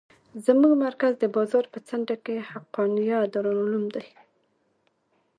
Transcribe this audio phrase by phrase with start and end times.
[0.45, 4.05] زموږ مرکز د بازار په څنډه کښې حقانيه دارالعلوم دى.